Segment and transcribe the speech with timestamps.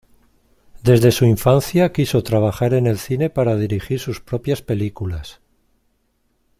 [0.81, 5.41] Desde su infancia quiso trabajar en el cine para dirigir sus propias películas.